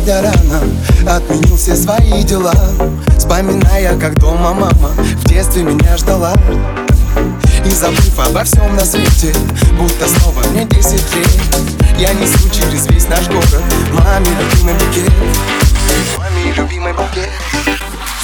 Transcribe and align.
выходя 0.00 0.22
рано 0.22 0.62
Отменил 1.06 1.56
все 1.56 1.76
свои 1.76 2.22
дела 2.24 2.54
Вспоминая, 3.16 3.98
как 3.98 4.18
дома 4.18 4.52
мама 4.52 4.88
В 4.96 5.24
детстве 5.28 5.62
меня 5.62 5.96
ждала. 5.96 6.34
И 7.64 7.70
забыв 7.70 8.18
обо 8.18 8.44
всем 8.44 8.74
на 8.74 8.84
свете 8.84 9.34
Будто 9.78 10.08
снова 10.08 10.42
мне 10.48 10.64
десять 10.64 11.14
лет. 11.14 11.28
Я 11.98 12.12
несу 12.14 12.48
через 12.50 12.86
весь 12.86 13.08
наш 13.08 13.26
город 13.28 13.62
Маме 13.92 14.28
любимый 14.40 14.74
букет 14.74 15.12
Маме 16.18 16.52
любимый 16.56 16.92
букет 16.92 17.30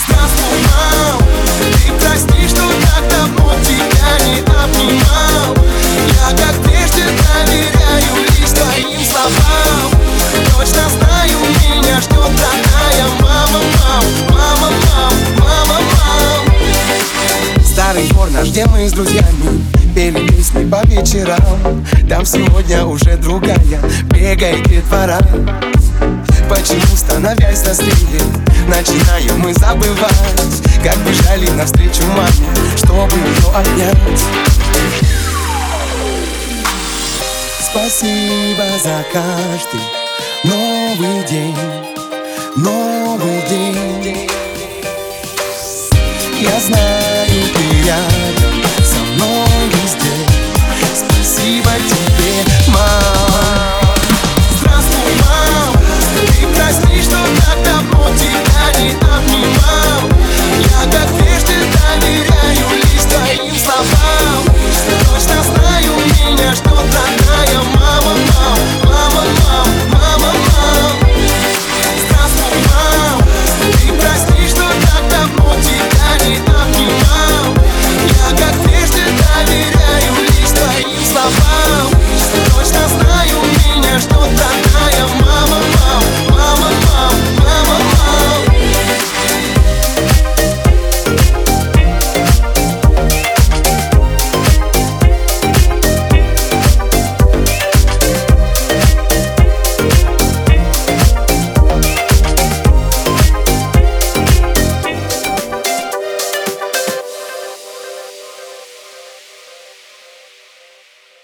Здравствуй, 0.06 0.58
мам 0.62 1.45
наш, 18.36 18.48
где 18.48 18.66
мы 18.66 18.88
с 18.88 18.92
друзьями 18.92 19.64
Пели 19.94 20.26
песни 20.28 20.68
по 20.68 20.84
вечерам? 20.86 21.84
Там 22.08 22.24
сегодня 22.24 22.84
уже 22.84 23.16
другая 23.16 23.80
Бегает 24.10 24.68
детвора 24.68 25.18
Почему, 26.48 26.96
становясь 26.96 27.60
взрослее 27.60 28.22
Начинаем 28.68 29.38
мы 29.40 29.52
забывать 29.54 30.62
Как 30.82 30.96
бежали 30.98 31.48
навстречу 31.50 32.02
маме 32.08 32.76
Чтобы 32.76 33.16
ее 33.16 33.54
обнять. 33.54 34.22
Спасибо 37.70 38.64
за 38.82 39.04
каждый 39.12 39.80
новый 40.44 41.26
день 41.28 41.56
Новый 42.56 43.42
день. 43.50 44.30
Я 46.40 46.60
знаю, 46.60 46.95